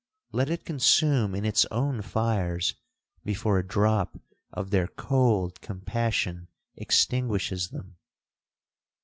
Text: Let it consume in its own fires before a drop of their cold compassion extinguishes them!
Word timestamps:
Let 0.31 0.49
it 0.49 0.65
consume 0.65 1.35
in 1.35 1.45
its 1.45 1.67
own 1.67 2.01
fires 2.01 2.73
before 3.23 3.59
a 3.59 3.63
drop 3.63 4.19
of 4.51 4.71
their 4.71 4.87
cold 4.87 5.61
compassion 5.61 6.47
extinguishes 6.75 7.67
them! 7.69 7.97